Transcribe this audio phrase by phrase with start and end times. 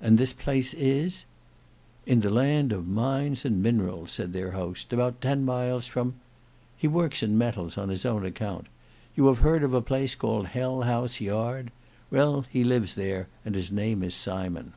[0.00, 1.24] "And this place is—"
[2.04, 6.16] "In the land of mines and minerals," said their host; "about ten miles from——.
[6.76, 8.66] He works in metals on his own account.
[9.14, 11.70] You have heard of a place called Hell house Yard;
[12.10, 14.72] well, he lives there; and his name is Simon."